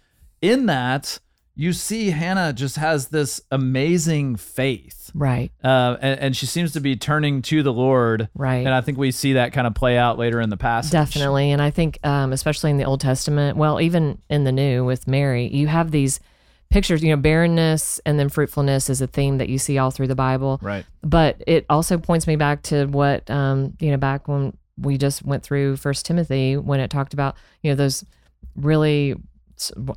in 0.41 0.67
that 0.67 1.19
you 1.59 1.73
see 1.73 2.11
hannah 2.11 2.53
just 2.53 2.75
has 2.75 3.07
this 3.07 3.41
amazing 3.51 4.35
faith 4.35 5.11
right, 5.15 5.51
uh, 5.63 5.97
and, 6.01 6.19
and 6.19 6.37
she 6.37 6.45
seems 6.45 6.71
to 6.73 6.79
be 6.79 6.95
turning 6.95 7.41
to 7.41 7.63
the 7.63 7.73
lord 7.73 8.29
right. 8.35 8.65
and 8.65 8.69
i 8.69 8.81
think 8.81 8.97
we 8.97 9.11
see 9.11 9.33
that 9.33 9.53
kind 9.53 9.65
of 9.65 9.73
play 9.73 9.97
out 9.97 10.17
later 10.17 10.39
in 10.39 10.49
the 10.49 10.57
passage 10.57 10.89
Definitely. 10.99 11.51
And 11.51 11.61
I 11.61 11.71
think, 11.71 11.99
um, 12.03 12.33
especially 12.33 12.71
in 12.71 12.77
the 12.77 12.83
Old 12.83 13.01
Testament, 13.01 13.57
well, 13.57 13.79
even 13.79 14.21
in 14.29 14.43
the 14.43 14.51
New 14.51 14.83
with 14.83 15.07
Mary, 15.07 15.47
you 15.47 15.67
have 15.67 15.91
these 15.91 16.19
pictures. 16.69 17.03
You 17.03 17.15
know, 17.15 17.21
barrenness 17.21 17.99
and 18.05 18.19
then 18.19 18.29
fruitfulness 18.29 18.89
is 18.89 19.01
a 19.01 19.07
theme 19.07 19.37
that 19.37 19.49
you 19.49 19.57
see 19.57 19.77
all 19.77 19.91
through 19.91 20.07
the 20.07 20.15
Bible. 20.15 20.59
Right. 20.61 20.85
But 21.01 21.41
it 21.47 21.65
also 21.69 21.97
points 21.97 22.27
me 22.27 22.35
back 22.35 22.63
to 22.63 22.85
what 22.85 23.29
um, 23.29 23.75
you 23.79 23.91
know 23.91 23.97
back 23.97 24.27
when 24.27 24.57
we 24.77 24.97
just 24.97 25.23
went 25.25 25.43
through 25.43 25.77
First 25.77 26.05
Timothy 26.05 26.57
when 26.57 26.79
it 26.79 26.89
talked 26.89 27.13
about 27.13 27.35
you 27.63 27.71
know 27.71 27.75
those 27.75 28.05
really 28.55 29.15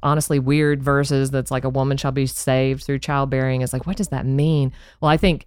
honestly 0.02 0.38
weird 0.38 0.83
verses 0.83 1.31
that's 1.31 1.50
like 1.50 1.64
a 1.64 1.69
woman 1.69 1.97
shall 1.97 2.12
be 2.12 2.26
saved 2.26 2.85
through 2.85 2.99
childbearing. 2.99 3.62
Is 3.62 3.73
like 3.73 3.87
what 3.87 3.97
does 3.97 4.09
that 4.09 4.26
mean? 4.26 4.73
Well 5.00 5.11
i 5.11 5.16
think 5.16 5.47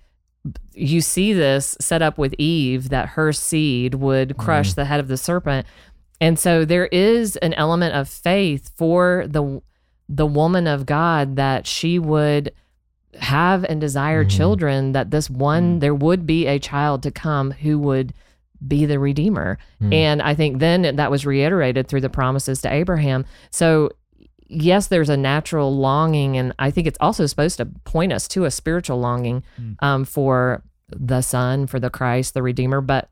you 0.73 1.01
see 1.01 1.33
this 1.33 1.75
set 1.79 2.01
up 2.01 2.17
with 2.17 2.35
eve 2.37 2.89
that 2.89 3.09
her 3.09 3.33
seed 3.33 3.95
would 3.95 4.29
mm-hmm. 4.29 4.41
crush 4.41 4.73
the 4.73 4.85
head 4.85 4.99
of 4.99 5.07
the 5.07 5.17
serpent. 5.17 5.65
And 6.21 6.39
so 6.39 6.65
there 6.65 6.87
is 6.87 7.35
an 7.37 7.53
element 7.55 7.95
of 7.95 8.07
faith 8.07 8.71
for 8.75 9.25
the 9.27 9.61
the 10.07 10.25
woman 10.25 10.67
of 10.67 10.85
god 10.85 11.35
that 11.35 11.65
she 11.65 11.97
would 11.97 12.53
have 13.19 13.63
and 13.63 13.81
desire 13.81 14.23
mm-hmm. 14.23 14.37
children 14.37 14.91
that 14.91 15.09
this 15.09 15.29
one 15.29 15.63
mm-hmm. 15.63 15.79
there 15.79 15.95
would 15.95 16.25
be 16.25 16.45
a 16.45 16.59
child 16.59 17.01
to 17.03 17.11
come 17.11 17.51
who 17.51 17.79
would 17.79 18.13
be 18.65 18.85
the 18.85 18.99
redeemer. 18.99 19.57
Mm. 19.81 19.93
And 19.93 20.21
i 20.21 20.33
think 20.35 20.59
then 20.59 20.95
that 20.95 21.11
was 21.11 21.25
reiterated 21.25 21.87
through 21.87 22.01
the 22.01 22.09
promises 22.09 22.61
to 22.61 22.71
abraham. 22.71 23.25
So 23.51 23.91
yes 24.47 24.87
there's 24.87 25.09
a 25.09 25.17
natural 25.17 25.75
longing 25.75 26.37
and 26.37 26.53
i 26.59 26.69
think 26.69 26.87
it's 26.87 26.97
also 27.01 27.25
supposed 27.25 27.57
to 27.57 27.65
point 27.65 28.13
us 28.13 28.27
to 28.27 28.45
a 28.45 28.51
spiritual 28.51 28.99
longing 28.99 29.43
hmm. 29.55 29.73
um, 29.79 30.05
for 30.05 30.63
the 30.89 31.21
son 31.21 31.67
for 31.67 31.79
the 31.79 31.89
christ 31.89 32.33
the 32.33 32.43
redeemer. 32.43 32.81
But 32.81 33.09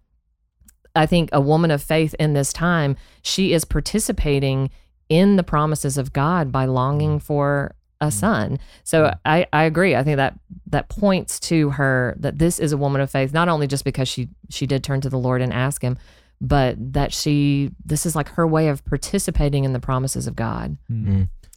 i 0.96 1.06
think 1.06 1.30
a 1.32 1.42
woman 1.42 1.72
of 1.72 1.82
faith 1.82 2.14
in 2.20 2.34
this 2.34 2.54
time 2.54 2.96
she 3.22 3.54
is 3.54 3.66
participating 3.66 4.70
in 5.10 5.36
the 5.36 5.44
promises 5.44 5.98
of 5.98 6.14
god 6.14 6.52
by 6.52 6.66
longing 6.66 7.14
hmm. 7.14 7.18
for 7.20 7.76
a 8.04 8.06
hmm. 8.06 8.12
son. 8.12 8.60
So 8.84 9.14
I, 9.26 9.48
I 9.54 9.64
agree. 9.64 9.96
I 9.96 10.04
think 10.04 10.18
that 10.18 10.38
that 10.68 10.90
points 10.90 11.40
to 11.42 11.72
her 11.72 12.16
that 12.20 12.38
this 12.38 12.60
is 12.60 12.72
a 12.72 12.78
woman 12.78 13.02
of 13.02 13.10
faith 13.10 13.34
not 13.34 13.50
only 13.50 13.68
just 13.68 13.86
because 13.86 14.08
she 14.08 14.30
she 14.50 14.68
did 14.68 14.84
turn 14.84 15.02
to 15.02 15.10
the 15.10 15.20
lord 15.20 15.42
and 15.42 15.54
ask 15.54 15.82
him 15.82 15.98
but 16.46 16.76
that 16.94 17.12
she 17.14 17.72
this 17.86 18.06
is 18.06 18.16
like 18.16 18.28
her 18.30 18.46
way 18.46 18.68
of 18.68 18.84
participating 18.86 19.64
in 19.64 19.72
the 19.74 19.80
promises 19.80 20.28
of 20.28 20.36
god 20.36 20.78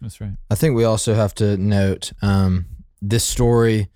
That's 0.00 0.20
right. 0.20 0.32
I 0.50 0.54
think 0.54 0.76
we 0.76 0.84
also 0.84 1.14
have 1.14 1.34
to 1.36 1.56
note 1.56 2.12
um, 2.22 2.66
this 3.02 3.24
story. 3.24 3.88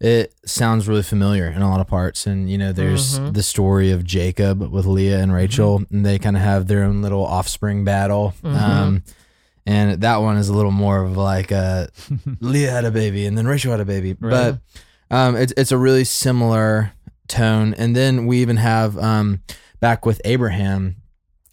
It 0.00 0.34
sounds 0.44 0.88
really 0.88 1.02
familiar 1.04 1.46
in 1.46 1.62
a 1.62 1.70
lot 1.70 1.78
of 1.80 1.86
parts, 1.86 2.26
and 2.26 2.50
you 2.50 2.58
know, 2.58 2.72
there's 2.72 3.18
Mhm. 3.20 3.34
the 3.34 3.42
story 3.42 3.90
of 3.92 4.02
Jacob 4.02 4.60
with 4.72 4.84
Leah 4.86 5.20
and 5.20 5.32
Rachel, 5.32 5.82
and 5.90 6.04
they 6.04 6.18
kind 6.18 6.36
of 6.36 6.42
have 6.42 6.66
their 6.66 6.82
own 6.84 7.02
little 7.02 7.24
offspring 7.24 7.84
battle. 7.84 8.34
Mhm. 8.42 8.54
Um, 8.60 9.02
and 9.66 10.00
that 10.00 10.16
one 10.16 10.38
is 10.38 10.48
a 10.48 10.54
little 10.54 10.72
more 10.72 11.04
of 11.04 11.16
like 11.18 11.50
a 11.52 11.88
Leah 12.40 12.70
had 12.72 12.84
a 12.84 12.90
baby, 12.90 13.26
and 13.26 13.36
then 13.38 13.46
Rachel 13.46 13.70
had 13.70 13.80
a 13.80 13.84
baby, 13.84 14.16
Right. 14.18 14.56
but 15.10 15.16
um, 15.16 15.36
it's 15.36 15.52
it's 15.56 15.70
a 15.70 15.78
really 15.78 16.04
similar 16.04 16.92
tone. 17.28 17.74
And 17.74 17.94
then 17.94 18.26
we 18.26 18.38
even 18.38 18.56
have 18.56 18.98
um, 18.98 19.40
back 19.82 20.06
with 20.06 20.20
Abraham 20.24 20.96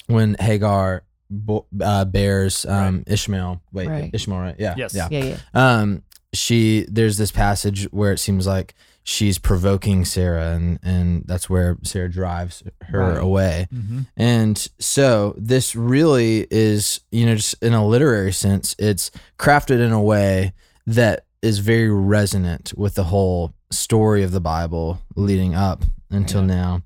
when 0.08 0.36
Hagar 0.40 1.04
bo- 1.30 1.66
uh, 1.82 2.06
bears 2.06 2.66
um, 2.66 3.04
Ishmael. 3.08 3.62
Wait, 3.74 3.88
Right. 3.90 4.10
Ishmael, 4.14 4.40
right? 4.40 4.56
Yeah. 4.58 4.76
Yes. 4.78 4.94
Yeah. 4.96 5.08
yeah 5.12 5.24
yeah 5.26 5.38
Um, 5.54 6.04
she 6.32 6.86
there's 6.90 7.18
this 7.18 7.32
passage 7.32 7.86
where 7.92 8.12
it 8.14 8.20
seems 8.20 8.46
like 8.48 8.76
she's 9.04 9.40
provoking 9.40 10.06
Sarah, 10.06 10.52
and 10.56 10.78
and 10.84 11.24
that's 11.26 11.50
where 11.50 11.78
Sarah 11.84 12.10
drives 12.12 12.62
her 12.82 13.00
Right. 13.14 13.18
away. 13.18 13.68
Mm-hmm. 13.74 14.02
And 14.16 14.68
so 14.80 15.34
this 15.38 15.76
really 15.76 16.46
is, 16.52 17.02
you 17.12 17.26
know, 17.26 17.36
just 17.36 17.56
in 17.64 17.74
a 17.74 17.86
literary 17.86 18.32
sense, 18.32 18.76
it's 18.78 19.10
crafted 19.40 19.80
in 19.84 19.92
a 19.92 20.02
way 20.02 20.54
that 20.86 21.26
is 21.42 21.60
very 21.60 21.90
resonant 21.90 22.74
with 22.78 22.94
the 22.94 23.06
whole 23.06 23.54
story 23.72 24.22
of 24.24 24.32
the 24.32 24.42
Bible 24.42 25.00
leading 25.16 25.56
up 25.56 25.84
until 26.12 26.42
Yeah. 26.42 26.48
now. 26.56 26.82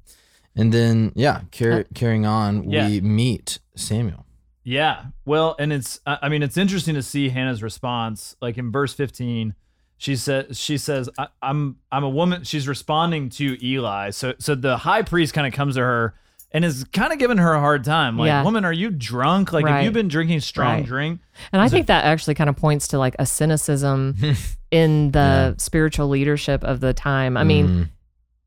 And 0.55 0.71
then, 0.71 1.11
yeah, 1.15 1.41
car- 1.57 1.85
carrying 1.95 2.25
on, 2.25 2.69
Yeah. 2.69 2.87
we 2.87 3.01
meet 3.01 3.59
Samuel. 3.75 4.25
Yeah. 4.63 5.05
Well, 5.25 5.55
and 5.59 5.73
it's 5.73 5.99
I 6.05 6.19
I 6.23 6.29
mean 6.29 6.41
it's 6.43 6.57
interesting 6.57 6.95
to 6.95 7.03
see 7.03 7.29
Hannah's 7.29 7.61
response. 7.61 8.35
Like 8.41 8.57
in 8.57 8.71
verse 8.71 8.93
15, 8.93 9.55
she 9.97 10.15
says 10.15 10.57
she 10.59 10.77
says 10.77 11.09
I, 11.17 11.27
I'm 11.41 11.77
I'm 11.91 12.03
a 12.05 12.09
woman. 12.09 12.43
She's 12.45 12.67
responding 12.67 13.29
to 13.31 13.57
Eli. 13.65 14.11
So 14.11 14.33
so 14.39 14.55
the 14.55 14.77
high 14.77 15.01
priest 15.01 15.33
kind 15.33 15.45
of 15.47 15.53
comes 15.53 15.75
to 15.75 15.81
her 15.81 16.13
and 16.51 16.63
is 16.63 16.85
kind 16.93 17.11
of 17.11 17.17
giving 17.19 17.39
her 17.39 17.53
a 17.53 17.59
hard 17.59 17.83
time. 17.83 18.15
Like, 18.17 18.27
Yeah. 18.27 18.43
woman, 18.43 18.63
are 18.63 18.71
you 18.71 18.89
drunk? 18.91 19.51
Like, 19.51 19.65
have 19.65 19.83
you 19.83 19.91
been 19.91 20.07
drinking 20.07 20.39
strong 20.41 20.77
Right. 20.77 20.85
drink? 20.85 21.19
And 21.51 21.61
I 21.61 21.65
Is 21.65 21.73
it- 21.73 21.75
think 21.77 21.87
that 21.87 22.05
actually 22.05 22.35
kind 22.35 22.49
of 22.49 22.55
points 22.55 22.87
to 22.89 22.99
like 22.99 23.15
a 23.19 23.25
cynicism 23.25 24.15
in 24.71 25.11
the 25.11 25.55
spiritual 25.57 26.07
leadership 26.09 26.63
of 26.63 26.79
the 26.79 26.93
time. 26.93 27.35
I 27.37 27.43
mean, 27.43 27.67
Mm, 27.67 27.89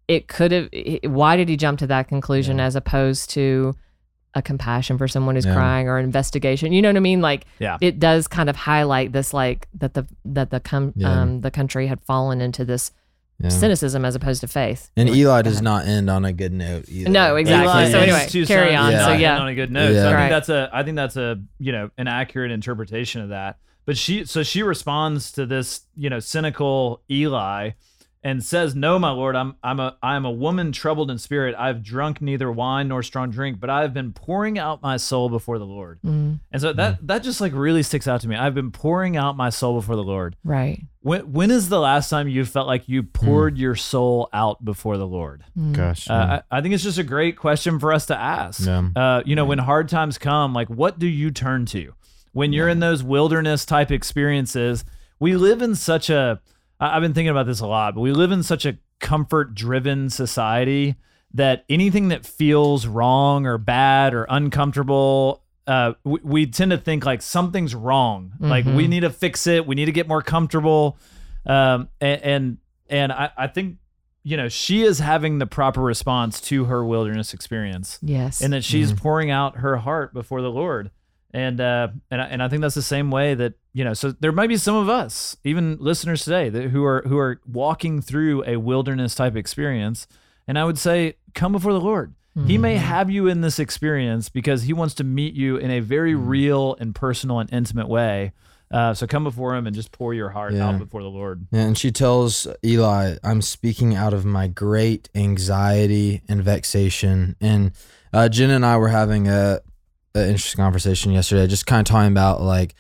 it 0.09 0.29
could 0.29 0.53
have. 0.53 0.69
Why 1.05 1.37
did 1.37 1.49
he 1.49 1.57
jump 1.57 1.79
to 1.81 1.87
that 1.89 2.09
conclusion 2.09 2.59
Yeah. 2.59 2.65
as 2.67 2.77
opposed 2.77 3.31
to 3.31 3.75
a 4.35 4.43
compassion 4.43 4.99
for 4.99 5.09
someone 5.09 5.35
who's 5.35 5.47
Yeah. 5.47 5.55
crying 5.55 5.89
or 5.89 5.99
investigation? 5.99 6.73
You 6.73 6.83
know 6.83 6.89
what 6.91 6.97
I 6.97 7.01
mean? 7.01 7.21
Like, 7.21 7.47
Yeah. 7.59 7.79
it 7.81 7.99
does 7.99 8.29
kind 8.29 8.49
of 8.51 8.57
highlight 8.57 9.13
this, 9.13 9.33
like 9.35 9.67
that 9.79 9.95
the 9.95 10.07
that 10.27 10.51
the 10.51 10.61
com- 10.61 10.93
Yeah. 10.97 11.23
um 11.23 11.41
the 11.41 11.51
country 11.51 11.87
had 11.87 12.01
fallen 12.03 12.41
into 12.41 12.65
this 12.65 12.93
yeah. 13.39 13.49
cynicism 13.49 14.05
as 14.05 14.15
opposed 14.15 14.41
to 14.43 14.49
faith. 14.49 14.91
And 14.97 15.09
Go 15.09 15.15
Eli 15.15 15.43
does 15.43 15.61
not 15.61 15.87
end 15.87 16.09
on 16.09 16.25
a 16.25 16.33
good 16.33 16.53
note 16.53 16.85
either. 16.89 17.11
No, 17.11 17.37
exactly. 17.37 17.71
Eli 17.73 17.91
So 17.91 17.99
anyway, 17.99 18.29
his 18.31 18.47
carry 18.49 18.75
on. 18.77 18.93
Yeah. 18.93 19.05
So 19.07 19.11
end 19.13 19.21
yeah, 19.23 19.39
on 19.39 19.49
a 19.49 19.55
good 19.55 19.71
note. 19.73 19.89
So 19.95 19.95
Yeah. 19.95 20.09
I 20.09 20.13
Right. 20.15 20.21
think 20.21 20.31
that's 20.31 20.49
a 20.51 20.71
I 20.73 20.83
think 20.83 20.97
that's 20.97 21.17
a 21.17 21.41
you 21.59 21.73
know 21.73 21.91
an 21.99 22.07
accurate 22.09 22.51
interpretation 22.53 23.23
of 23.23 23.31
that. 23.31 23.57
But 23.87 23.97
she 23.97 24.25
so 24.25 24.43
she 24.43 24.63
responds 24.63 25.33
to 25.33 25.47
this 25.47 25.83
you 25.97 26.11
know 26.11 26.19
cynical 26.21 27.03
Eli 27.11 27.71
and 28.27 28.43
says, 28.45 28.75
"No, 28.75 28.99
my 28.99 29.11
lord, 29.11 29.37
I'm 29.37 29.55
I'm 29.63 29.79
a 29.79 29.97
I'm 30.03 30.25
a 30.27 30.31
woman 30.31 30.73
troubled 30.73 31.11
in 31.13 31.19
spirit. 31.19 31.55
I've 31.57 31.83
drunk 31.83 32.21
neither 32.21 32.51
wine 32.51 32.89
nor 32.89 33.03
strong 33.03 33.31
drink, 33.31 33.61
but 33.61 33.71
I've 33.71 33.95
been 33.95 34.13
pouring 34.13 34.59
out 34.59 34.83
my 34.83 34.97
soul 34.97 35.29
before 35.29 35.59
the 35.59 35.67
Lord." 35.67 36.01
Mm, 36.05 36.41
And 36.53 36.61
so 36.61 36.73
that 36.73 37.07
that 37.07 37.23
just 37.23 37.41
like 37.41 37.53
really 37.55 37.83
sticks 37.83 38.09
out 38.09 38.21
to 38.23 38.29
me. 38.29 38.35
I've 38.37 38.55
been 38.55 38.73
pouring 38.73 39.17
out 39.17 39.37
my 39.37 39.51
soul 39.51 39.75
before 39.81 39.97
the 39.97 40.05
Lord. 40.05 40.35
right. 40.45 40.83
When 41.01 41.33
when 41.33 41.51
is 41.53 41.69
the 41.69 41.79
last 41.79 42.11
time 42.11 42.27
you 42.27 42.45
felt 42.45 42.67
like 42.67 42.89
you 42.89 43.05
poured 43.05 43.59
your 43.59 43.77
soul 43.77 44.29
out 44.33 44.65
before 44.65 44.97
the 44.99 45.07
Lord? 45.07 45.45
Mm. 45.57 45.73
Gosh. 45.73 46.11
Uh, 46.11 46.41
I, 46.51 46.59
I 46.59 46.61
think 46.61 46.75
it's 46.75 46.83
just 46.83 46.99
a 46.99 47.05
great 47.05 47.37
question 47.37 47.79
for 47.79 47.93
us 47.93 48.07
to 48.07 48.17
ask. 48.19 48.67
Yeah. 48.67 48.89
Uh, 48.97 49.23
you 49.25 49.37
know, 49.37 49.45
when 49.45 49.59
hard 49.59 49.89
times 49.89 50.19
come, 50.19 50.53
like 50.53 50.69
what 50.69 50.99
do 50.99 51.07
you 51.07 51.31
turn 51.31 51.65
to? 51.67 51.95
When 52.33 52.53
you're 52.53 52.69
in 52.69 52.81
those 52.81 53.05
wilderness 53.05 53.65
type 53.65 53.93
experiences, 53.93 54.85
we 55.21 55.37
live 55.37 55.63
in 55.63 55.75
such 55.77 56.11
a 56.11 56.41
I- 56.43 56.56
I've 56.79 57.03
been 57.03 57.15
thinking 57.15 57.31
about 57.31 57.47
this 57.47 57.61
a 57.61 57.67
lot, 57.67 57.95
but 57.95 58.01
we 58.03 58.13
live 58.13 58.31
in 58.33 58.43
such 58.43 58.67
a 58.67 58.77
comfort 59.01 59.55
driven 59.55 60.11
society 60.11 60.97
that 61.35 61.65
anything 61.69 62.09
that 62.09 62.25
feels 62.27 62.87
wrong 62.87 63.47
or 63.47 63.59
bad 63.59 64.15
or 64.15 64.25
uncomfortable, 64.29 65.43
uh, 65.67 65.93
we, 66.05 66.21
we 66.23 66.47
tend 66.47 66.71
to 66.71 66.79
think 66.79 67.05
like 67.05 67.23
something's 67.23 67.75
wrong. 67.75 68.33
Like 68.41 68.65
we 68.65 68.87
Mhm. 68.87 68.89
need 68.89 69.01
to 69.01 69.11
fix 69.11 69.47
it. 69.47 69.67
We 69.67 69.75
need 69.75 69.87
to 69.87 69.93
get 69.93 70.09
more 70.09 70.23
comfortable. 70.23 70.99
Um, 71.45 71.89
and, 72.01 72.23
and, 72.23 72.59
and 72.89 73.13
I, 73.13 73.31
I 73.37 73.47
think, 73.49 73.77
you 74.23 74.37
know, 74.37 74.49
she 74.49 74.83
is 74.83 74.99
having 74.99 75.39
the 75.39 75.47
proper 75.47 75.81
response 75.83 76.41
to 76.43 76.65
her 76.67 76.85
wilderness 76.85 77.33
experience 77.35 77.99
Yes. 78.03 78.41
and 78.43 78.53
that 78.53 78.65
she's 78.65 78.93
pouring 78.93 79.31
out 79.31 79.59
her 79.59 79.77
heart 79.77 80.13
before 80.15 80.43
the 80.43 80.51
Lord. 80.51 80.91
And 81.33 81.61
uh, 81.61 81.89
and 82.11 82.23
I, 82.23 82.25
and 82.27 82.43
I 82.43 82.49
think 82.49 82.63
that's 82.63 82.75
the 82.75 82.81
same 82.83 83.11
way 83.11 83.35
that 83.35 83.55
you 83.77 83.85
know. 83.85 83.93
So 83.95 84.11
there 84.13 84.33
might 84.33 84.49
be 84.49 84.57
some 84.57 84.75
of 84.75 84.89
us, 84.89 85.37
even 85.45 85.77
listeners 85.79 86.25
today, 86.25 86.49
that 86.49 86.71
who 86.71 86.83
are 86.85 87.03
who 87.07 87.19
are 87.19 87.41
walking 87.47 88.01
through 88.01 88.43
a 88.47 88.57
wilderness 88.57 89.15
type 89.15 89.37
experience. 89.37 90.07
And 90.49 90.59
I 90.59 90.65
would 90.65 90.79
say, 90.79 91.17
come 91.35 91.53
before 91.53 91.73
the 91.73 91.81
Lord. 91.81 92.15
He 92.47 92.59
may 92.59 92.77
have 92.77 93.09
you 93.11 93.29
in 93.29 93.41
this 93.41 93.59
experience 93.59 94.29
because 94.29 94.65
he 94.65 94.75
wants 94.75 94.95
to 94.97 95.05
meet 95.05 95.33
you 95.33 95.57
in 95.57 95.71
a 95.71 95.81
very 95.81 96.15
real 96.15 96.77
and 96.79 96.95
personal 96.95 97.39
and 97.41 97.51
intimate 97.51 97.89
way. 97.89 98.33
Uh, 98.71 98.93
so 98.93 99.07
come 99.07 99.25
before 99.25 99.57
him 99.57 99.67
and 99.67 99.75
just 99.75 99.91
pour 99.91 100.13
your 100.13 100.29
heart 100.29 100.53
Yeah. 100.53 100.69
out 100.69 100.79
before 100.79 101.03
the 101.03 101.09
Lord. 101.09 101.47
And 101.51 101.79
she 101.79 101.91
tells 101.91 102.47
Eli, 102.63 103.17
I'm 103.25 103.41
speaking 103.41 103.95
out 103.95 104.13
of 104.13 104.27
my 104.27 104.49
great 104.49 105.09
anxiety 105.15 106.21
and 106.29 106.43
vexation. 106.43 107.37
And 107.41 107.73
uh, 108.13 108.29
Jen 108.29 108.51
and 108.51 108.67
I 108.67 108.77
were 108.77 108.89
having 108.89 109.29
a, 109.29 109.61
a 110.15 110.21
interesting 110.29 110.63
conversation 110.63 111.13
yesterday, 111.13 111.47
just 111.47 111.65
kind 111.67 111.81
of 111.81 111.91
talking 111.91 112.13
about 112.13 112.43
like, 112.43 112.75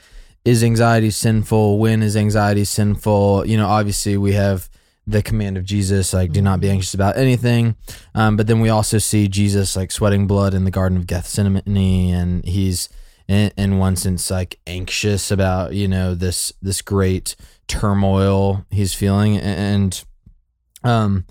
is 0.47 0.62
anxiety 0.62 1.11
sinful? 1.11 1.79
When 1.79 2.03
is 2.03 2.17
anxiety 2.17 2.65
sinful? 2.65 3.47
You 3.47 3.57
know, 3.57 3.67
obviously 3.67 4.17
we 4.17 4.33
have 4.33 4.71
the 5.07 5.23
command 5.23 5.57
of 5.57 5.65
Jesus, 5.65 6.15
like, 6.15 6.33
do 6.33 6.41
not 6.41 6.61
be 6.61 6.71
anxious 6.71 6.95
about 6.95 7.17
anything. 7.17 7.76
Um, 8.15 8.37
but 8.37 8.47
then 8.47 8.61
we 8.61 8.69
also 8.69 8.99
see 8.99 9.29
Jesus 9.29 9.76
like 9.76 9.91
sweating 9.91 10.26
blood 10.26 10.55
in 10.55 10.65
the 10.65 10.71
Garden 10.71 10.99
of 10.99 11.07
Gethsemane, 11.07 11.62
and 12.15 12.45
he's 12.45 12.88
in, 13.29 13.50
in 13.57 13.79
one 13.79 13.97
sense 13.97 14.31
like 14.31 14.59
anxious 14.67 15.31
about 15.31 15.75
you 15.75 15.88
know 15.88 16.15
this 16.15 16.53
this 16.62 16.81
great 16.81 17.35
turmoil 17.67 18.65
he's 18.71 18.95
feeling 18.95 19.37
and 19.37 20.05
um 20.85 21.25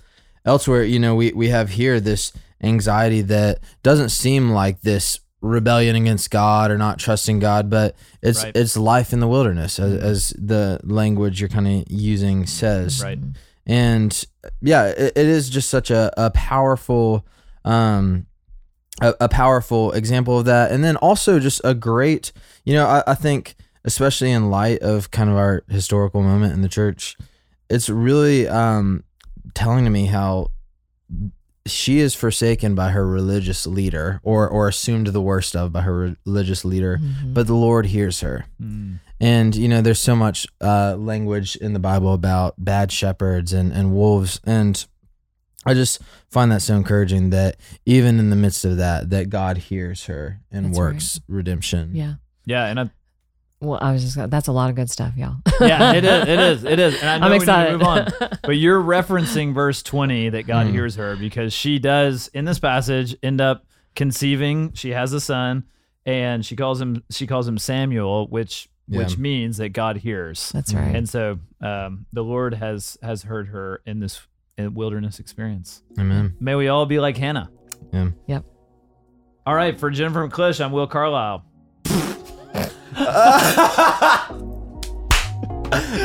elsewhere 0.44 0.82
you 0.82 0.98
know 0.98 1.14
we 1.14 1.32
we 1.32 1.48
have 1.48 1.70
here 1.70 1.98
this 1.98 2.32
anxiety 2.62 3.22
that 3.22 3.60
doesn't 3.82 4.10
seem 4.10 4.50
like 4.50 4.82
this 4.82 5.20
rebellion 5.46 5.96
against 5.96 6.30
God 6.30 6.70
or 6.70 6.78
not 6.78 6.98
trusting 6.98 7.38
God, 7.38 7.70
but 7.70 7.96
it's 8.22 8.42
Right. 8.42 8.56
it's 8.56 8.76
life 8.76 9.12
in 9.12 9.20
the 9.20 9.28
wilderness, 9.28 9.78
as, 9.78 9.92
as 10.02 10.28
the 10.38 10.80
language 10.84 11.40
you're 11.40 11.48
kind 11.48 11.66
of 11.66 11.84
using 11.88 12.46
says. 12.46 13.02
Right. 13.02 13.18
And 13.66 14.24
yeah, 14.60 14.86
it, 14.86 15.12
it 15.16 15.26
is 15.26 15.48
just 15.50 15.70
such 15.70 15.90
a, 15.90 16.12
a 16.16 16.30
powerful, 16.30 17.26
um, 17.64 18.26
a, 19.00 19.14
a 19.22 19.28
powerful 19.28 19.92
example 19.92 20.38
of 20.38 20.44
that. 20.44 20.70
And 20.70 20.84
then 20.84 20.96
also 20.96 21.38
just 21.38 21.60
a 21.64 21.74
great, 21.74 22.32
you 22.64 22.74
know, 22.74 22.86
I, 22.86 23.02
I 23.08 23.14
think 23.14 23.56
especially 23.84 24.30
in 24.32 24.50
light 24.50 24.80
of 24.80 25.10
kind 25.10 25.30
of 25.30 25.36
our 25.36 25.62
historical 25.68 26.22
moment 26.22 26.52
in 26.52 26.62
the 26.62 26.68
church, 26.68 27.16
it's 27.68 27.88
really 27.88 28.46
um, 28.48 29.04
telling 29.54 29.84
to 29.84 29.90
me 29.90 30.06
how 30.06 30.50
she 31.66 31.98
is 31.98 32.14
forsaken 32.14 32.74
by 32.74 32.90
her 32.90 33.06
religious 33.06 33.66
leader 33.66 34.20
or 34.22 34.48
or 34.48 34.68
assumed 34.68 35.08
the 35.08 35.20
worst 35.20 35.54
of 35.56 35.72
by 35.72 35.82
her 35.82 36.16
religious 36.24 36.64
leader 36.64 36.98
Mhm. 36.98 37.34
but 37.34 37.46
the 37.46 37.54
lord 37.54 37.86
hears 37.86 38.20
her 38.20 38.46
Mm. 38.62 39.00
and 39.20 39.54
you 39.56 39.68
know 39.68 39.80
there's 39.82 39.98
so 40.00 40.14
much 40.16 40.46
uh, 40.60 40.94
language 40.96 41.56
in 41.56 41.72
the 41.72 41.78
bible 41.78 42.12
about 42.14 42.54
bad 42.58 42.90
shepherds 42.92 43.52
and 43.52 43.72
and 43.72 43.92
wolves 43.94 44.40
and 44.44 44.86
i 45.64 45.74
just 45.74 46.00
find 46.30 46.50
that 46.52 46.62
so 46.62 46.74
encouraging 46.76 47.30
that 47.30 47.56
even 47.84 48.18
in 48.18 48.30
the 48.30 48.36
midst 48.36 48.64
of 48.64 48.76
that 48.76 49.10
that 49.10 49.28
god 49.30 49.56
hears 49.58 50.06
her 50.06 50.40
and 50.50 50.66
That's 50.66 50.78
works 50.78 51.20
redemption 51.28 51.90
yeah. 51.94 52.14
Yeah, 52.48 52.66
and 52.66 52.78
I, 52.78 52.90
Well, 53.66 53.78
I 53.82 53.92
was 53.92 54.02
just 54.02 54.16
gonna, 54.16 54.28
that's 54.28 54.48
a 54.48 54.52
lot 54.52 54.70
of 54.70 54.76
good 54.76 54.90
stuff, 54.90 55.14
y'all. 55.16 55.36
yeah, 55.60 55.92
it 55.94 56.04
is. 56.04 56.22
It 56.28 56.38
is. 56.40 56.64
It 56.64 56.78
is. 56.78 57.00
And 57.02 57.10
I 57.10 57.18
know 57.18 57.24
I'm 57.26 57.32
we 57.32 57.38
need 57.38 57.44
to 57.46 57.50
excited. 57.52 57.78
move 57.78 57.86
on. 57.86 58.38
But 58.42 58.56
you're 58.56 58.80
referencing 58.80 59.54
verse 59.54 59.82
20 59.82 60.30
that 60.30 60.46
God 60.46 60.66
Mhm. 60.68 60.72
hears 60.72 60.94
her 60.96 61.16
because 61.16 61.52
she 61.52 61.78
does 61.78 62.28
in 62.28 62.44
this 62.44 62.58
passage 62.58 63.16
end 63.22 63.40
up 63.40 63.64
conceiving. 63.96 64.72
She 64.74 64.90
has 64.90 65.12
a 65.12 65.20
son, 65.20 65.64
and 66.04 66.44
she 66.46 66.54
calls 66.56 66.80
him 66.80 67.02
she 67.10 67.26
calls 67.26 67.48
him 67.48 67.58
Samuel, 67.58 68.28
which 68.28 68.68
Yeah. 68.88 68.98
which 69.00 69.18
means 69.18 69.56
that 69.56 69.70
God 69.70 69.96
hears. 69.96 70.50
That's 70.52 70.72
right. 70.72 70.94
And 70.94 71.08
so 71.08 71.38
um, 71.60 72.06
the 72.12 72.22
Lord 72.22 72.54
has 72.54 72.96
has 73.02 73.22
heard 73.24 73.48
her 73.48 73.82
in 73.84 73.98
this 74.00 74.20
wilderness 74.58 75.18
experience. 75.18 75.82
amen 75.98 76.34
May 76.40 76.54
we 76.54 76.68
all 76.68 76.86
be 76.86 76.98
like 77.00 77.16
Hannah. 77.16 77.50
yeah 77.92 78.10
Yep. 78.26 78.44
All 79.44 79.54
right, 79.54 79.78
for 79.78 79.90
Jennifer 79.90 80.26
McClish, 80.28 80.64
I'm 80.64 80.72
Will 80.72 80.86
Carlisle. 80.86 81.44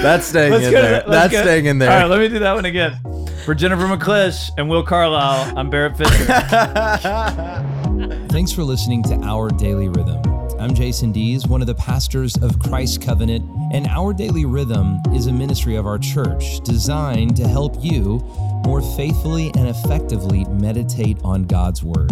that's 0.01 0.27
staying 0.27 0.51
Let's 0.51 0.65
in 0.65 0.71
go 0.71 0.81
to 0.81 0.83
there 0.87 0.91
let's 0.91 1.07
that's 1.07 1.31
go- 1.31 1.41
staying 1.43 1.65
in 1.65 1.79
there 1.79 1.91
All 1.91 1.97
right, 1.99 2.09
let 2.09 2.19
me 2.19 2.27
do 2.27 2.39
that 2.39 2.53
one 2.53 2.65
again. 2.65 2.99
For 3.45 3.55
Jennifer 3.55 3.83
McClish 3.83 4.49
and 4.57 4.69
Will 4.69 4.83
Carlisle, 4.83 5.57
I'm 5.57 5.69
Barrett 5.69 5.97
Fisher. 5.97 6.25
Thanks 8.29 8.51
for 8.51 8.63
listening 8.63 9.01
to 9.03 9.15
Our 9.23 9.49
Daily 9.49 9.87
Rhythm. 9.87 10.21
I'm 10.59 10.75
Jason 10.75 11.11
Dees, 11.11 11.47
one 11.47 11.61
of 11.61 11.67
the 11.67 11.73
pastors 11.73 12.35
of 12.37 12.59
Christ 12.59 13.01
Covenant, 13.01 13.43
and 13.73 13.87
Our 13.87 14.13
Daily 14.13 14.45
Rhythm 14.45 14.99
is 15.15 15.25
a 15.25 15.33
ministry 15.33 15.75
of 15.75 15.87
our 15.87 15.97
church 15.97 16.59
designed 16.61 17.35
to 17.37 17.47
help 17.47 17.83
you 17.83 18.19
more 18.65 18.81
faithfully 18.95 19.47
and 19.57 19.67
effectively 19.69 20.45
meditate 20.45 21.17
on 21.23 21.45
God's 21.45 21.81
Word. 21.83 22.11